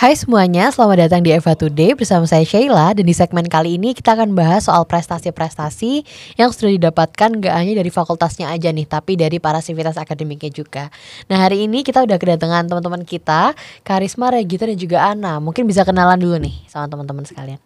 [0.00, 3.92] Hai semuanya, selamat datang di Eva Today bersama saya Sheila dan di segmen kali ini
[3.92, 6.08] kita akan bahas soal prestasi-prestasi
[6.40, 10.88] yang sudah didapatkan gak hanya dari fakultasnya aja nih, tapi dari para sivitas akademiknya juga.
[11.28, 13.52] Nah hari ini kita udah kedatangan teman-teman kita,
[13.84, 15.36] Karisma, Regita dan juga Ana.
[15.36, 17.60] Mungkin bisa kenalan dulu nih sama teman-teman sekalian.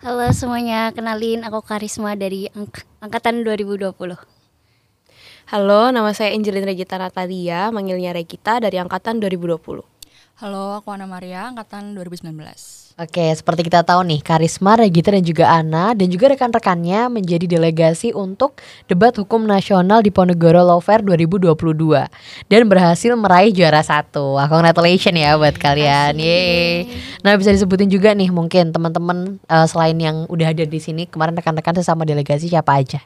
[0.00, 2.72] Halo semuanya, kenalin aku Karisma dari ang
[3.04, 3.92] angkatan 2020.
[5.52, 9.97] Halo, nama saya Angelin Regita Natalia, manggilnya Regita dari angkatan 2020.
[10.38, 12.30] Halo, aku Ana Maria, angkatan 2019.
[12.94, 18.14] Oke, seperti kita tahu nih, Karisma, Regita dan juga Ana dan juga rekan-rekannya menjadi delegasi
[18.14, 21.50] untuk debat hukum nasional di Ponegoro Law Fair 2022
[22.46, 24.38] dan berhasil meraih juara satu.
[24.38, 26.14] Wah, congratulations ya buat kalian.
[26.22, 26.86] Yeay.
[27.26, 31.34] Nah, bisa disebutin juga nih mungkin teman-teman uh, selain yang udah ada di sini kemarin
[31.34, 33.02] rekan-rekan sesama delegasi siapa aja?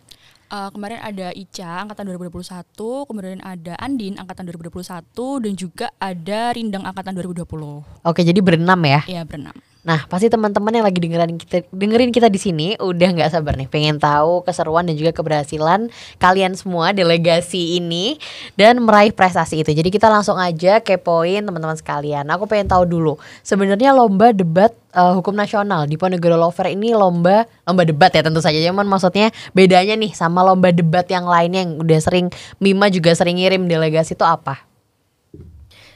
[0.52, 6.84] Uh, kemarin ada Ica angkatan 2021, kemudian ada Andin angkatan 2021 dan juga ada Rindang
[6.84, 8.04] angkatan 2020.
[8.04, 9.00] Oke, jadi berenam ya?
[9.08, 9.56] Iya, berenam.
[9.82, 13.66] Nah, pasti teman-teman yang lagi dengerin kita dengerin kita di sini udah nggak sabar nih
[13.66, 15.90] pengen tahu keseruan dan juga keberhasilan
[16.22, 18.14] kalian semua delegasi ini
[18.54, 19.74] dan meraih prestasi itu.
[19.74, 22.22] Jadi kita langsung aja kepoin teman-teman sekalian.
[22.30, 27.42] Aku pengen tahu dulu, sebenarnya lomba debat uh, hukum nasional di Ponegoro Lover ini lomba
[27.66, 28.62] lomba debat ya tentu saja.
[28.62, 32.30] Cuman maksudnya bedanya nih sama lomba debat yang lainnya yang udah sering
[32.62, 34.71] Mima juga sering ngirim delegasi itu apa?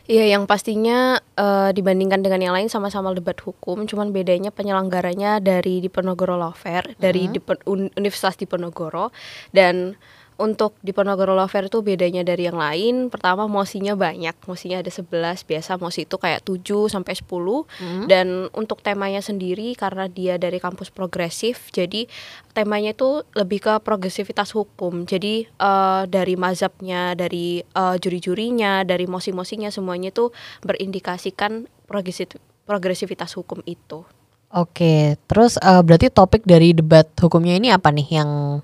[0.07, 5.83] Iya, yang pastinya uh, dibandingkan dengan yang lain sama-sama debat hukum, cuman bedanya penyelenggaranya dari
[5.83, 7.35] Diponegoro Law Fair, dari uh -huh.
[7.35, 9.11] di Universitas Diponegoro
[9.51, 9.99] dan
[10.37, 13.09] untuk di Ponorogo Love Fair itu bedanya dari yang lain.
[13.09, 17.65] Pertama mosinya banyak, mosinya ada 11, biasa mosi itu kayak 7 sampai 10.
[17.81, 18.05] Hmm.
[18.05, 22.05] Dan untuk temanya sendiri karena dia dari kampus progresif, jadi
[22.53, 25.09] temanya itu lebih ke progresivitas hukum.
[25.09, 33.63] Jadi uh, dari mazhabnya, dari uh, juri-jurinya, dari mosi-mosinya semuanya itu berindikasikan progresif progresivitas hukum
[33.65, 34.03] itu.
[34.51, 38.63] Oke, terus uh, berarti topik dari debat hukumnya ini apa nih yang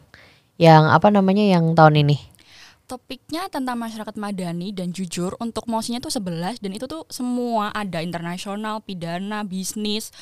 [0.63, 2.17] yang apa namanya yang tahun ini?
[2.87, 7.99] Topiknya tentang masyarakat madani dan jujur untuk mosinya tuh 11 dan itu tuh semua ada
[7.99, 10.15] internasional, pidana, bisnis,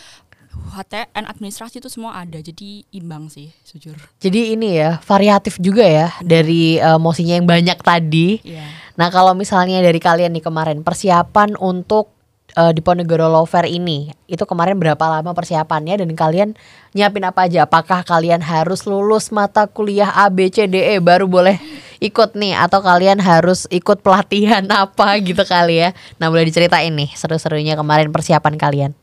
[0.51, 3.95] HTN administrasi itu semua ada jadi imbang sih jujur.
[4.19, 6.27] Jadi ini ya variatif juga ya hmm.
[6.27, 8.43] dari uh, mosinya yang banyak tadi.
[8.43, 8.67] Yeah.
[8.99, 12.20] Nah kalau misalnya dari kalian nih kemarin persiapan untuk
[12.55, 14.11] uh, di Ponegoro Law Fair ini.
[14.27, 16.49] Itu kemarin berapa lama persiapannya dan kalian
[16.95, 17.67] nyiapin apa aja?
[17.67, 21.57] Apakah kalian harus lulus mata kuliah A B C D E baru boleh
[21.99, 22.55] ikut nih?
[22.59, 25.97] Atau kalian harus ikut pelatihan apa gitu kali ya?
[26.21, 29.00] Nah boleh diceritain nih seru-serunya kemarin persiapan kalian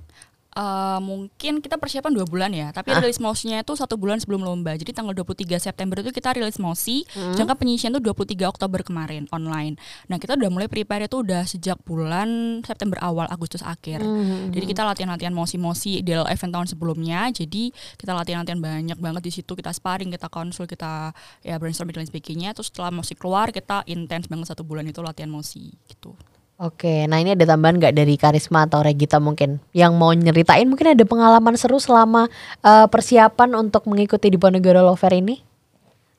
[0.57, 2.97] Uh, mungkin kita persiapan dua bulan ya, tapi ah.
[2.97, 4.73] rilis mosinya itu satu bulan sebelum lomba.
[4.73, 7.37] Jadi tanggal 23 September itu kita rilis mosi, hmm.
[7.37, 9.77] jangka penyisian itu 23 Oktober kemarin online.
[10.09, 14.01] Nah kita udah mulai prepare itu udah sejak bulan September awal Agustus akhir.
[14.01, 14.49] Hmm.
[14.49, 17.29] Jadi kita latihan-latihan mosi-mosi di event tahun sebelumnya.
[17.29, 19.53] Jadi kita latihan-latihan banyak banget di situ.
[19.53, 21.13] Kita sparring, kita konsul, kita
[21.45, 22.57] ya brainstorming dan sebagainya.
[22.57, 26.17] Terus setelah mosi keluar kita intens banget satu bulan itu latihan mosi gitu.
[26.57, 30.97] Oke, nah ini ada tambahan nggak dari Karisma atau Regita mungkin yang mau nyeritain mungkin
[30.97, 32.33] ada pengalaman seru selama
[32.65, 35.37] uh, persiapan untuk mengikuti di Ponegoro Lover ini?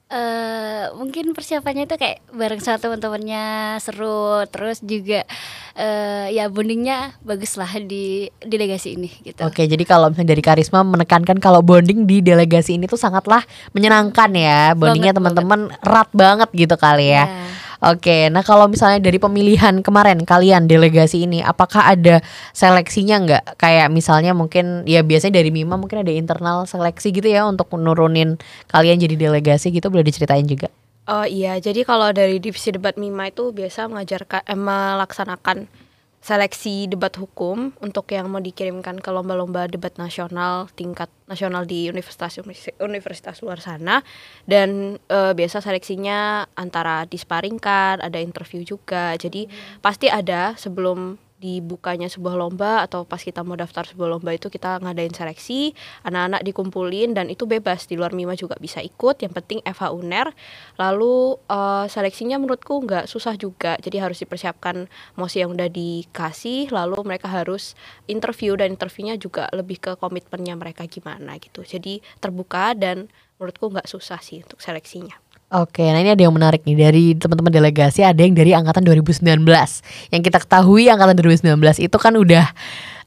[0.06, 5.26] Uh, mungkin persiapannya itu kayak bareng sama teman-temannya seru, terus juga
[5.75, 9.43] uh, ya bondingnya bagus lah di delegasi ini gitu.
[9.43, 13.43] Oke, jadi kalau misalnya dari Karisma menekankan kalau bonding di delegasi ini tuh sangatlah
[13.75, 17.26] menyenangkan ya, bondingnya teman-teman erat banget gitu kali ya.
[17.26, 22.18] Yeah Oke, nah kalau misalnya dari pemilihan kemarin kalian delegasi ini, apakah ada
[22.50, 23.44] seleksinya nggak?
[23.54, 28.34] Kayak misalnya mungkin ya biasanya dari Mima mungkin ada internal seleksi gitu ya untuk menurunin
[28.74, 30.74] kalian jadi delegasi gitu, boleh diceritain juga?
[31.06, 35.56] Oh iya, jadi kalau dari divisi debat Mima itu biasa mengajarkan eh, melaksanakan
[36.28, 42.36] seleksi debat hukum untuk yang mau dikirimkan ke lomba-lomba debat nasional tingkat nasional di universitas
[42.84, 44.04] universitas luar sana
[44.44, 49.80] dan e, biasa seleksinya antara disparingkan ada interview juga jadi hmm.
[49.80, 54.82] pasti ada sebelum dibukanya sebuah lomba atau pas kita mau daftar sebuah lomba itu kita
[54.82, 55.70] ngadain seleksi
[56.02, 60.35] anak-anak dikumpulin dan itu bebas di luar Mima juga bisa ikut yang penting FH UNER.
[60.82, 66.99] Lalu uh, seleksinya menurutku nggak susah juga jadi harus dipersiapkan mosi yang udah dikasih lalu
[67.06, 67.79] mereka harus
[68.11, 71.62] interview dan interviewnya juga lebih ke komitmennya mereka gimana gitu.
[71.62, 73.06] Jadi terbuka dan
[73.38, 77.48] menurutku nggak susah sih untuk seleksinya Oke, nah ini ada yang menarik nih dari teman-teman
[77.48, 79.48] delegasi ada yang dari angkatan 2019.
[80.12, 82.52] Yang kita ketahui angkatan 2019 itu kan udah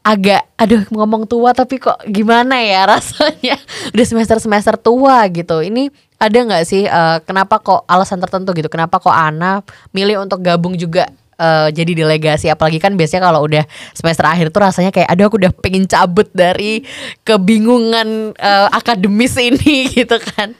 [0.01, 3.61] agak aduh ngomong tua tapi kok gimana ya rasanya
[3.93, 5.61] udah semester-semester tua gitu.
[5.61, 8.73] Ini ada nggak sih uh, kenapa kok alasan tertentu gitu?
[8.73, 9.61] Kenapa kok Ana
[9.93, 14.65] milih untuk gabung juga eh, jadi delegasi apalagi kan biasanya kalau udah semester akhir tuh
[14.65, 16.81] rasanya kayak aduh aku udah pengen cabut dari
[17.21, 20.57] kebingungan eh, akademis ini gitu kan.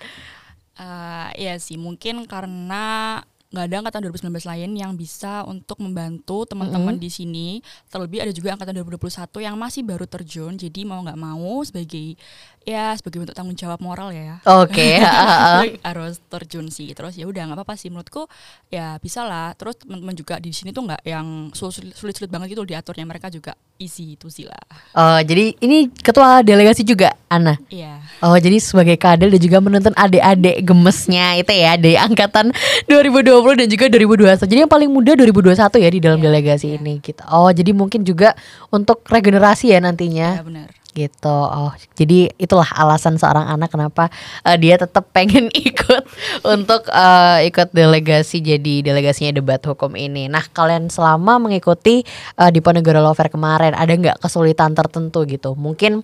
[0.80, 2.76] Eh, iya sih mungkin karena
[3.52, 7.60] nggak ada angkatan 2019 lain yang bisa untuk membantu teman-teman di sini.
[7.92, 10.56] Terlebih ada juga angkatan 2021 yang masih baru terjun.
[10.56, 12.16] Jadi mau nggak mau sebagai
[12.64, 14.40] ya sebagai bentuk tanggung jawab moral ya.
[14.48, 15.68] Oke, ha-ha.
[15.84, 16.96] harus terjun sih.
[16.96, 18.32] Terus ya udah nggak apa-apa sih menurutku
[18.72, 19.52] ya bisa lah.
[19.60, 23.52] Terus teman-teman juga di sini tuh nggak yang sulit- sulit-sulit banget gitu diaturnya mereka juga
[23.82, 24.64] easy itu sih lah.
[24.96, 27.58] Oh, jadi ini ketua delegasi juga Ana.
[27.68, 28.00] Iya.
[28.22, 32.54] Oh jadi sebagai kadel dan juga menuntun adik-adik gemesnya itu ya dari angkatan
[32.86, 34.46] 2020 dan juga 2021.
[34.46, 36.78] Jadi yang paling muda 2021 ya di dalam Iya, delegasi iya.
[36.78, 37.22] ini gitu.
[37.28, 38.38] Oh jadi mungkin juga
[38.70, 40.70] untuk regenerasi ya nantinya Ya benar.
[40.92, 41.32] gitu.
[41.32, 44.08] Oh jadi itulah alasan seorang anak kenapa
[44.42, 46.04] eh, dia tetap pengen ikut
[46.44, 50.28] untuk eh, ikut delegasi jadi delegasinya debat hukum ini.
[50.28, 55.56] Nah kalian selama mengikuti eh, di Ponegoro Law Fair kemarin ada nggak kesulitan tertentu gitu?
[55.56, 56.00] Mungkin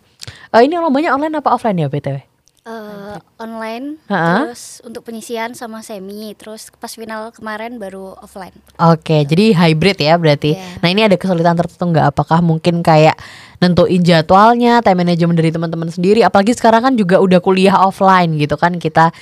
[0.52, 2.27] eh, ini lombanya online apa offline ya btw?
[2.68, 4.44] Eh, online Ha-ha.
[4.52, 10.20] terus untuk penyisian sama semi terus pas final kemarin baru offline Oke, jadi hybrid ya
[10.20, 10.60] berarti.
[10.60, 10.84] Iya.
[10.84, 12.12] Nah ini ada kesulitan tertentu nggak?
[12.12, 13.16] Apakah mungkin kayak
[13.64, 16.22] nentuin jadwalnya, time management dari teman-teman sendiri?
[16.28, 19.16] Apalagi sekarang kan juga udah kuliah offline gitu kan kita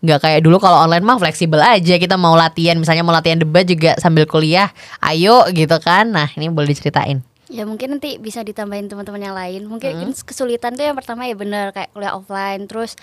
[0.00, 3.68] nggak kayak dulu kalau online mah fleksibel aja kita mau latihan misalnya mau latihan debat
[3.68, 4.72] juga sambil kuliah
[5.04, 7.20] ayo gitu kan nah ini boleh diceritain
[7.50, 9.66] ya mungkin nanti bisa ditambahin teman-teman yang lain.
[9.66, 12.94] Mungkin kesulitan tuh yang pertama ya bener kayak kuliah offline terus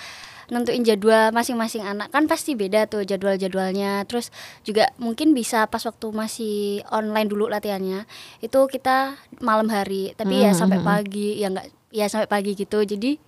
[0.47, 2.07] nentuin jadwal masing-masing anak.
[2.09, 4.07] Kan pasti beda tuh jadwal-jadwalnya.
[4.07, 4.31] Terus
[4.63, 8.07] juga mungkin bisa pas waktu masih online dulu latihannya
[8.39, 10.15] itu kita malam hari.
[10.15, 12.79] Tapi ya sampai pagi ya enggak ya sampai pagi gitu.
[12.87, 13.19] Jadi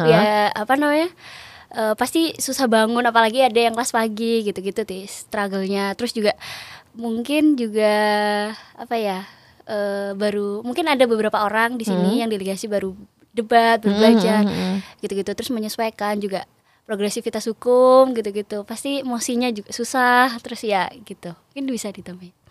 [0.00, 1.12] ya apa namanya
[1.76, 3.04] eh, pasti susah bangun.
[3.04, 5.92] Apalagi ada yang kelas pagi gitu-gitu sih struggle-nya.
[6.00, 6.32] Terus juga
[6.94, 7.94] mungkin juga
[8.78, 9.18] apa ya
[9.66, 12.94] eh, baru mungkin ada beberapa orang di sini yang delegasi baru
[13.34, 14.42] debat baru belajar
[15.02, 15.30] gitu-gitu.
[15.34, 16.46] Terus menyesuaikan juga
[16.86, 18.62] progresivitas hukum gitu-gitu.
[18.62, 21.34] Pasti emosinya juga susah terus ya gitu.
[21.52, 22.43] Mungkin bisa ditambahin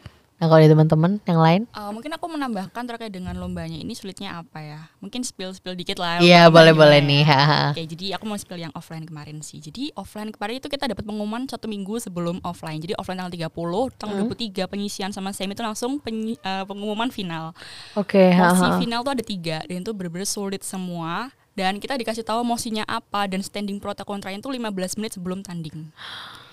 [0.43, 4.35] nah kalau dari teman-teman yang lain Eh, mungkin aku menambahkan terkait dengan lombanya ini sulitnya
[4.35, 4.91] apa ya?
[4.99, 6.19] Mungkin spill spill dikit lah.
[6.19, 7.41] iya boleh lombanya boleh gimana nih ya.
[7.71, 9.57] Oke, jadi aku mau spill yang offline kemarin sih.
[9.57, 12.77] Jadi offline kemarin itu kita dapat pengumuman satu minggu sebelum offline.
[12.77, 17.55] Jadi offline tanggal 30, tanggal 23 penyisian sama semi itu langsung penyi- eh, pengumuman final.
[17.95, 18.77] oke Mosi haha.
[18.77, 21.31] final tuh ada tiga dan itu bener-bener sulit semua.
[21.53, 25.87] Dan kita dikasih tahu mosinya apa dan standing pro kontranya itu 15 menit sebelum tanding.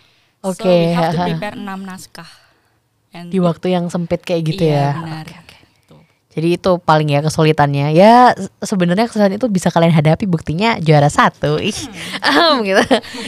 [0.40, 2.49] So Oke, we have to prepare 6 naskah.
[3.10, 5.26] And di waktu yang sempit kayak gitu ya iya, benar.
[5.26, 5.49] Gitu.
[6.30, 7.90] Jadi itu paling ya kesulitannya.
[7.90, 11.58] Ya se- sebenarnya kesulitan itu bisa kalian hadapi buktinya juara satu.
[11.58, 11.74] Ih,
[12.22, 12.82] ahem, gitu.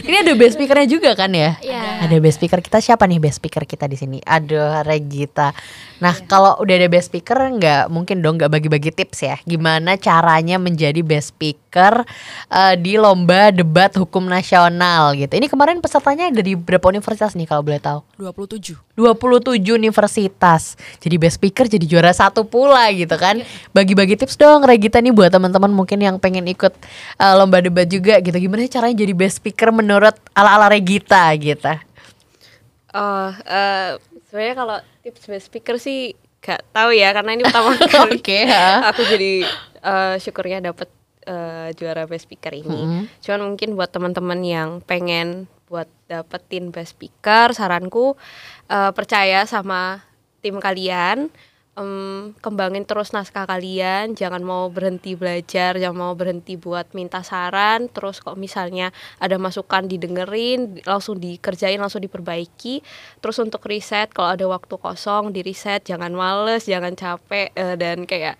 [0.07, 1.59] Ini ada best speakernya juga kan ya?
[1.59, 2.07] Iya.
[2.07, 4.17] Ada best speaker kita siapa nih best speaker kita di sini?
[4.23, 5.51] Ada Regita.
[5.99, 9.35] Nah kalau udah ada best speaker nggak mungkin dong nggak bagi-bagi tips ya.
[9.43, 12.07] Gimana caranya menjadi best speaker
[12.47, 15.35] eh, di lomba debat hukum nasional gitu.
[15.35, 17.99] Ini kemarin pesertanya dari berapa universitas nih kalau boleh tahu?
[18.15, 18.95] 27.
[18.95, 20.79] 27 universitas.
[21.03, 23.41] Jadi best speaker jadi juara satu pula gitu kan.
[23.73, 26.73] Bagi-bagi tips dong Regita nih buat teman-teman mungkin yang pengen ikut
[27.17, 28.37] uh, lomba debat juga gitu.
[28.37, 31.73] Gimana caranya jadi best speaker menurut ala-ala Regita gitu.
[32.93, 33.97] Oh, eh,
[34.29, 38.93] sebenarnya kalau tips best speaker sih gak tahu ya karena ini pertama kali Oke, ha.
[38.93, 39.49] aku jadi
[39.81, 40.93] eh, syukurnya dapet
[41.25, 43.09] eh, juara best speaker ini.
[43.23, 48.13] Cuman mungkin buat teman-teman yang pengen buat dapetin best speaker, saranku
[48.69, 50.05] eh, percaya sama
[50.45, 51.33] tim kalian.
[51.73, 57.89] Em, kembangin terus naskah kalian, jangan mau berhenti belajar, jangan mau berhenti buat minta saran.
[57.89, 62.85] Terus kok misalnya ada masukan didengerin, langsung dikerjain, langsung diperbaiki.
[63.17, 68.05] Terus untuk riset, kalau ada waktu kosong di riset, jangan males, jangan capek eh, dan
[68.05, 68.37] kayak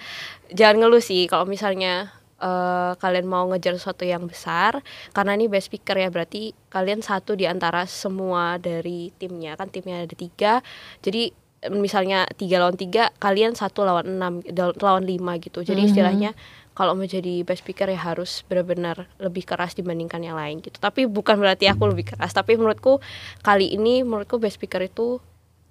[0.54, 5.74] jangan ngeluh sih kalau misalnya eh, kalian mau ngejar sesuatu yang besar karena ini best
[5.74, 10.62] speaker ya berarti kalian satu di antara semua dari timnya kan timnya ada tiga
[11.02, 11.34] jadi
[11.72, 14.34] misalnya tiga lawan tiga kalian satu lawan enam
[14.82, 15.64] lawan lima gitu.
[15.64, 16.36] Jadi istilahnya
[16.74, 20.82] kalau mau jadi best speaker ya harus benar-benar lebih keras dibandingkan yang lain gitu.
[20.82, 23.00] Tapi bukan berarti aku lebih keras tapi menurutku
[23.46, 25.22] kali ini menurutku best speaker itu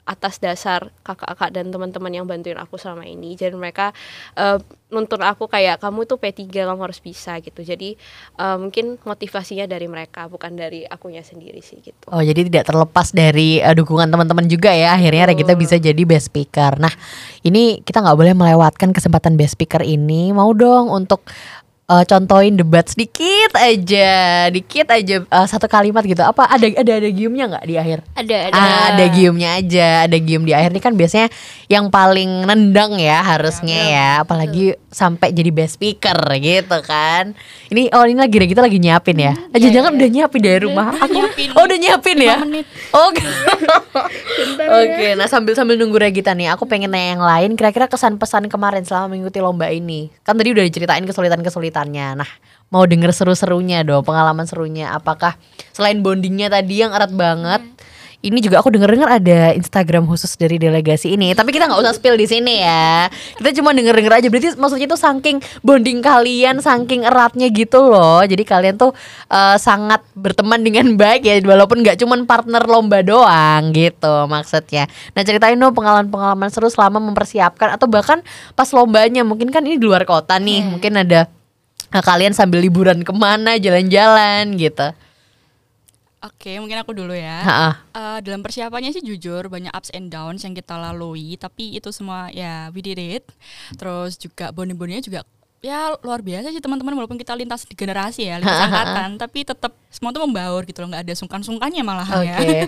[0.03, 3.39] atas dasar kakak-kakak dan teman-teman yang bantuin aku selama ini.
[3.39, 3.95] Jadi mereka
[4.35, 4.59] eh,
[4.91, 7.63] nuntun aku kayak kamu tuh P3 kamu harus bisa gitu.
[7.63, 7.95] Jadi
[8.39, 12.11] eh, mungkin motivasinya dari mereka bukan dari akunya sendiri sih gitu.
[12.11, 14.99] Oh jadi tidak terlepas dari uh, dukungan teman-teman juga ya.
[14.99, 16.77] Akhirnya Regita bisa jadi best speaker.
[16.83, 16.93] Nah
[17.47, 20.35] ini kita nggak boleh melewatkan kesempatan best speaker ini.
[20.35, 21.23] Mau dong untuk
[21.93, 26.25] eh, contohin debat sedikit aja, dikit aja eh, satu kalimat gitu.
[26.25, 27.99] Apa ada ada ada giumnya nggak di akhir?
[28.17, 28.57] Ada ada.
[28.57, 31.29] Ah, ada giumnya aja, ada gium di akhir ini kan biasanya
[31.69, 37.37] yang paling nendang ya harusnya ya, apalagi sampai jadi best speaker gitu kan.
[37.73, 39.33] Ini oh ini lagi kita lagi nyiapin ya.
[39.53, 40.97] Aja jangan udah nyiapin dari rumah.
[41.01, 41.49] Aku nyiapin.
[41.57, 42.37] oh udah nyiapin ya.
[42.45, 42.67] Menit.
[43.09, 43.25] Oke.
[44.63, 47.51] Oke, nah sambil sambil nunggu Regita nih, aku pengen nanya yang lain.
[47.57, 50.13] Kira-kira kesan pesan kemarin selama mengikuti lomba ini.
[50.23, 51.41] Kan tadi udah diceritain kesulitan
[51.91, 52.31] Nah,
[52.71, 54.95] mau denger seru-serunya dong, pengalaman serunya.
[54.95, 55.35] Apakah
[55.75, 57.63] selain bondingnya tadi yang erat banget,
[58.23, 61.35] ini juga aku denger-dengar ada Instagram khusus dari delegasi ini.
[61.35, 63.11] Tapi kita nggak usah spill di sini ya.
[63.11, 64.27] Kita cuma denger-denger aja.
[64.31, 65.37] Berarti maksudnya itu saking
[65.67, 68.23] bonding kalian, saking eratnya gitu loh.
[68.23, 68.95] Jadi kalian tuh
[69.27, 74.87] eh, sangat berteman dengan baik ya, walaupun nggak cuma partner lomba doang gitu maksudnya.
[75.19, 78.23] Nah ceritain dong pengalaman-pengalaman seru selama mempersiapkan atau bahkan
[78.55, 79.27] pas lombanya.
[79.27, 81.27] Mungkin kan ini di luar kota nih, mungkin ada
[81.93, 84.89] eh, kalian sambil liburan ke mana, jalan-jalan gitu.
[86.23, 87.43] Oke, mungkin aku dulu ya.
[87.43, 87.71] Ha-ha.
[87.93, 92.31] Eh, dalam persiapannya sih jujur banyak ups and downs yang kita lalui, tapi itu semua
[92.31, 93.27] ya we did it.
[93.75, 95.21] Terus juga bonding-bondingnya juga
[95.63, 99.73] ya luar biasa sih teman-teman walaupun kita lintas di generasi ya, lintas angkatan, tapi tetap
[99.95, 102.37] semua tuh membaur gitu loh, nggak ada sungkan-sungkannya malahan ya.
[102.43, 102.59] Oke.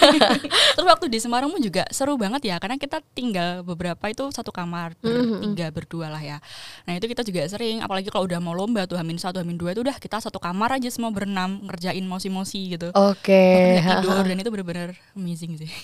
[0.78, 4.54] Terus waktu di Semarang pun juga seru banget ya karena kita tinggal beberapa itu satu
[4.54, 6.38] kamar bertiga berdua lah ya.
[6.86, 9.74] Nah itu kita juga sering apalagi kalau udah mau lomba tuh Hamin satu Hamin dua
[9.74, 12.94] itu udah kita satu kamar aja semua berenam ngerjain mosi-mosi gitu.
[12.94, 13.82] Oke.
[13.82, 15.70] Nggak tidur dan itu benar-benar amazing sih.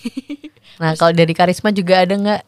[0.77, 2.41] Nah kalau dari karisma juga ada nggak?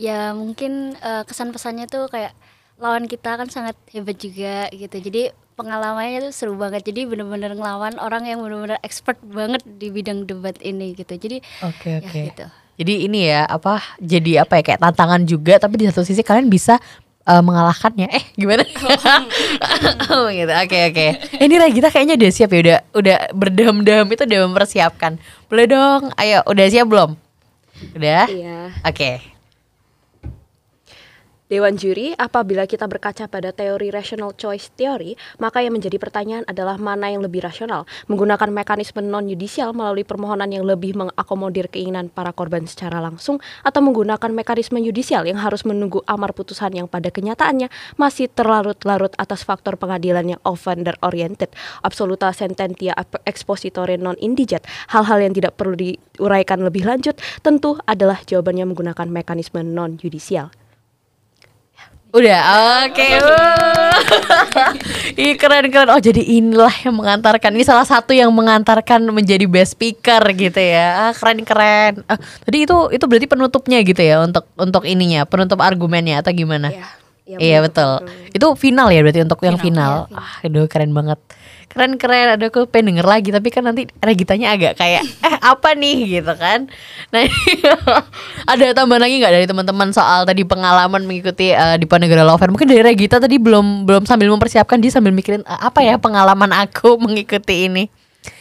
[0.00, 2.32] Ya mungkin eh, kesan pesannya tuh kayak
[2.78, 4.96] lawan kita kan sangat hebat juga gitu.
[4.98, 6.86] Jadi pengalamannya tuh seru banget.
[6.86, 11.10] Jadi bener-bener ngelawan orang yang bener-bener expert banget di bidang debat ini gitu.
[11.10, 12.20] Jadi Oke ya oke.
[12.30, 12.46] gitu.
[12.78, 13.82] Jadi ini ya apa?
[13.98, 16.78] Jadi apa ya kayak tantangan juga, tapi di satu sisi kalian bisa
[17.26, 18.06] eh, mengalahkannya.
[18.06, 18.62] Eh gimana?
[20.14, 20.52] oh gitu.
[20.54, 21.06] Oke oke.
[21.18, 22.58] Eh, Ini Regita kayaknya udah siap ya.
[22.62, 25.18] Udah udah berdam-dam itu udah mempersiapkan.
[25.50, 26.14] Boleh dong.
[26.14, 27.18] Ayo udah siap belum?
[27.98, 28.30] Udah.
[28.30, 28.70] Iya.
[28.86, 29.37] Oke.
[31.48, 36.76] Dewan juri, apabila kita berkaca pada teori rational choice theory, maka yang menjadi pertanyaan adalah
[36.76, 42.68] mana yang lebih rasional, menggunakan mekanisme non-yudisial melalui permohonan yang lebih mengakomodir keinginan para korban
[42.68, 48.28] secara langsung, atau menggunakan mekanisme yudisial yang harus menunggu amar putusan yang pada kenyataannya masih
[48.28, 51.48] terlarut-larut atas faktor pengadilan yang offender-oriented,
[51.80, 52.92] absoluta sententia
[53.24, 60.52] expositore non-indigent, hal-hal yang tidak perlu diuraikan lebih lanjut, tentu adalah jawabannya menggunakan mekanisme non-yudisial.
[62.08, 62.40] Udah,
[62.88, 63.08] oke.
[65.18, 65.92] Ih keren keren.
[65.92, 67.52] Oh jadi inilah yang mengantarkan.
[67.52, 71.08] Ini salah satu yang mengantarkan menjadi best speaker gitu ya.
[71.08, 72.00] Ah, keren keren.
[72.08, 76.72] Ah, tadi itu itu berarti penutupnya gitu ya untuk untuk ininya, penutup argumennya atau gimana?
[76.72, 76.88] Ya,
[77.36, 78.08] iya betul.
[78.32, 80.16] Itu final ya berarti untuk yang Final, final.
[80.16, 81.20] Ah, aduh keren banget.
[81.78, 82.34] Keren keren.
[82.34, 86.34] Aduh aku pengen denger lagi tapi kan nanti Regitanya agak kayak eh apa nih gitu
[86.34, 86.66] kan.
[87.14, 87.22] Nah
[88.50, 92.50] ada tambahan lagi nggak dari teman-teman soal tadi pengalaman mengikuti eh, di Panegara Lover?
[92.50, 96.50] Mungkin dari Regita tadi belum belum sambil mempersiapkan dia sambil mikirin "Eh, apa ya pengalaman
[96.50, 97.86] aku mengikuti ini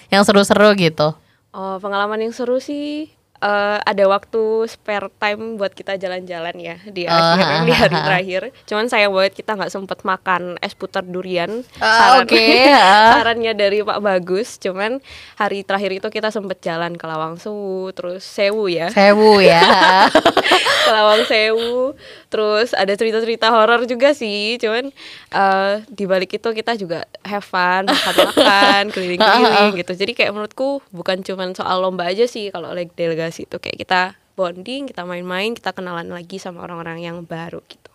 [0.10, 1.13] yang seru-seru gitu.
[1.53, 7.03] Oh, pengalaman yang seru sih eh, ada waktu spare time buat kita jalan-jalan ya di
[7.03, 8.08] Oh, akhir di hari ha, ha.
[8.08, 8.41] terakhir.
[8.63, 11.62] Cuman sayang banget kita nggak sempet makan es putar durian.
[11.77, 12.98] Ah, Saran- oke, ha.
[13.15, 14.58] sarannya dari Pak Bagus.
[14.58, 14.98] Cuman
[15.36, 18.89] hari terakhir itu kita sempet jalan ke Lawang Sewu, terus Sewu ya.
[18.89, 19.62] Sewu ya.
[20.86, 21.94] ke Lawang Sewu.
[22.27, 24.58] Terus ada cerita-cerita horor juga sih.
[24.58, 24.89] Cuman
[25.29, 29.94] eh di balik itu kita juga have fun, makan-makan, keliling-keliling gitu.
[29.94, 34.01] Jadi kayak menurutku bukan cuman soal lomba aja sih kalau like delegasi itu kayak kita
[34.34, 37.91] bonding, kita main-main, kita kenalan lagi sama orang-orang yang baru gitu.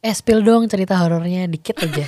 [0.00, 2.02] eh spill dong cerita horornya dikit aja.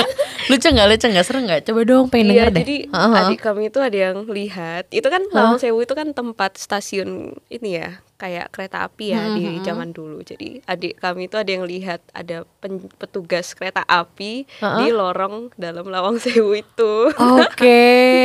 [0.50, 1.66] lucu nggak lucu nggak seru nggak?
[1.66, 2.60] Coba dong pengen Iya, denger deh.
[2.62, 3.14] jadi Heeh.
[3.26, 4.84] adik kami itu ada yang lihat.
[4.90, 7.10] Itu kan Lawang Sewu itu kan tempat stasiun
[7.48, 10.20] ini ya, kayak kereta api ya di zaman dulu.
[10.20, 15.88] Jadi adik kami itu ada yang lihat ada pen- petugas kereta api di lorong dalam
[15.88, 16.92] Lawang Sewu itu.
[17.16, 17.80] Oke,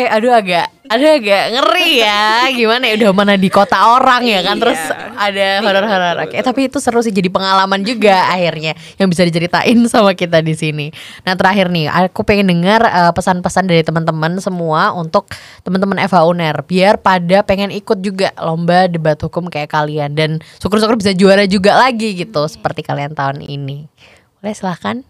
[0.06, 2.52] aduh agak, aduh agak ngeri ya.
[2.52, 5.16] Gimana ya udah mana di kota orang ya kan, terus Iya.
[5.16, 6.16] ada horor-horor.
[6.28, 10.52] Oke, tapi itu seru sih jadi pengalaman juga akhirnya yang bisa diceritain sama kita di
[10.52, 10.92] sini.
[11.24, 16.60] Nah terakhir nih, aku pengen dengar eh, pesan-pesan dari teman-teman semua untuk teman-teman Eva Uner,
[16.62, 21.78] biar pada pengen ikut juga lomba debat hukum kayak kalian dan syukur-syukur bisa juara juga
[21.78, 23.88] lagi gitu seperti kalian tahun ini.
[24.42, 25.06] Boleh silahkan.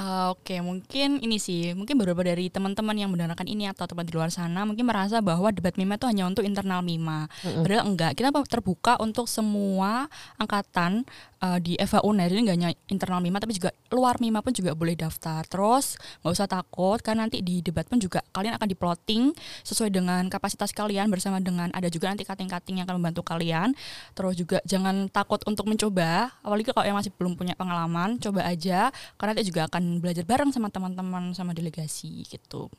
[0.00, 4.16] Uh, Oke, mungkin ini sih, mungkin beberapa dari teman-teman yang mendengarkan ini atau teman di
[4.16, 7.28] luar sana mungkin merasa bahwa debat Mima itu hanya untuk internal Mima.
[7.44, 7.60] Mm-mm.
[7.60, 10.08] Padahal enggak, kita terbuka untuk semua
[10.40, 11.04] angkatan
[11.44, 14.72] uh, di FA UNER ini enggak hanya internal Mima tapi juga luar Mima pun juga
[14.72, 15.44] boleh daftar.
[15.44, 19.36] Terus nggak usah takut karena nanti di debat pun juga kalian akan diploting
[19.68, 23.76] sesuai dengan kapasitas kalian bersama dengan ada juga nanti kating-kating yang akan membantu kalian.
[24.16, 28.88] Terus juga jangan takut untuk mencoba, apalagi kalau yang masih belum punya pengalaman, coba aja
[29.20, 32.70] karena nanti juga akan belajar bareng sama teman-teman sama delegasi gitu.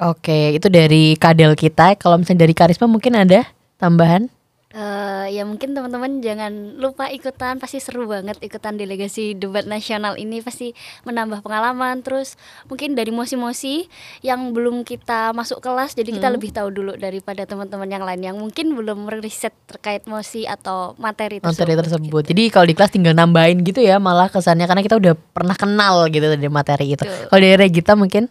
[0.00, 1.96] Oke, itu dari kadel kita.
[1.96, 3.48] Kalau misalnya dari karisma mungkin ada
[3.80, 4.28] tambahan?
[4.70, 10.38] Eh, ya mungkin teman-teman jangan lupa ikutan pasti seru banget ikutan delegasi debat nasional ini
[10.46, 12.38] pasti menambah pengalaman terus
[12.70, 13.90] mungkin dari mosi-mosi
[14.22, 16.38] yang belum kita masuk kelas jadi kita Hmm.
[16.38, 21.42] lebih tahu dulu daripada teman-teman yang lain yang mungkin belum riset terkait mosi atau materi
[21.42, 21.50] tersebut.
[21.50, 22.22] materi tersebut.
[22.30, 26.06] Jadi kalau di kelas tinggal nambahin gitu ya malah kesannya karena kita udah pernah kenal
[26.14, 27.02] gitu dari materi itu.
[27.02, 28.30] Kalau dari Regita mungkin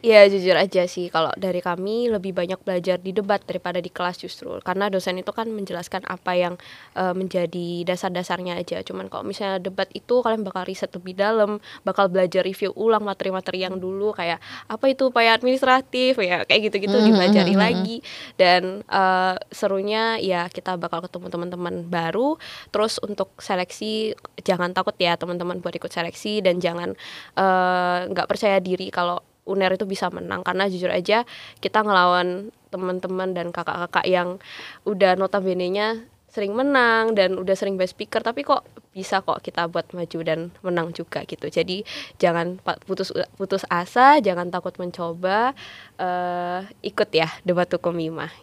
[0.00, 1.12] Ya jujur aja sih.
[1.12, 4.56] Kalau dari kami lebih banyak belajar di debat daripada di kelas justru.
[4.64, 6.56] Karena dosen itu kan menjelaskan apa yang
[6.96, 8.80] eh, menjadi dasar-dasarnya aja.
[8.80, 13.68] Cuman kalau misalnya debat itu kalian bakal riset lebih dalam bakal belajar review ulang materi-materi
[13.68, 14.16] yang dulu.
[14.16, 14.40] Kayak
[14.72, 16.16] apa itu upaya administratif?
[16.16, 17.64] Ya kayak gitu-gitu Mhm, dipelajari mhm, mhm.
[17.68, 17.96] lagi.
[18.40, 22.40] dan eh, serunya ya kita bakal ketemu teman-teman baru.
[22.72, 24.16] Terus untuk seleksi
[24.48, 26.40] jangan takut ya teman-teman buat ikut seleksi.
[26.40, 26.96] Dan jangan
[27.36, 30.44] eh, nggak percaya diri kalau UNER itu bisa menang.
[30.44, 31.24] Karena jujur aja
[31.58, 34.38] kita ngelawan teman-teman dan kakak-kakak yang
[34.86, 38.62] udah notabene-nya sering menang dan udah sering best speaker tapi kok
[38.94, 41.50] bisa kok kita buat maju dan menang juga gitu.
[41.50, 41.82] Jadi
[42.22, 45.54] jangan putus putus asa jangan takut mencoba
[45.98, 47.98] eh ikut ya debat hukum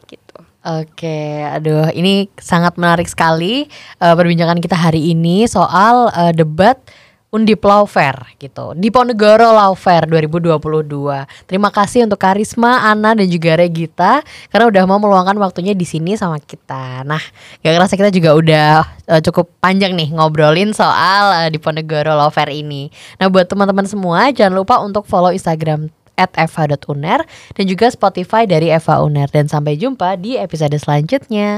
[0.07, 0.37] gitu.
[0.67, 3.71] Oke, aduh ini sangat menarik sekali
[4.03, 6.75] eh, perbincangan kita hari ini soal eh, debat
[7.27, 10.87] Undip Lawfare gitu di Ponegoro Lawfare 2022.
[11.43, 16.15] Terima kasih untuk Karisma, Ana dan juga Regita karena udah mau meluangkan waktunya di sini
[16.15, 17.03] sama kita.
[17.03, 17.19] Nah,
[17.59, 18.67] gak kerasa kita juga udah
[19.11, 22.87] eh, cukup panjang nih ngobrolin soal eh, di Ponegoro Lawfare ini.
[23.19, 27.21] Nah, buat teman-teman semua jangan lupa untuk follow Instagram eva.uner
[27.53, 31.45] dan juga Spotify dari Eva Uner dan sampai jumpa di episode selanjutnya.